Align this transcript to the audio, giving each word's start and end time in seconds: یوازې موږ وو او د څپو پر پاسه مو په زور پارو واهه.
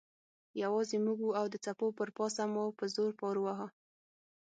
یوازې 0.63 0.97
موږ 1.05 1.17
وو 1.21 1.37
او 1.39 1.45
د 1.53 1.55
څپو 1.65 1.87
پر 1.97 2.09
پاسه 2.17 2.43
مو 2.53 2.65
په 2.77 2.85
زور 2.95 3.11
پارو 3.19 3.41
واهه. 3.45 3.67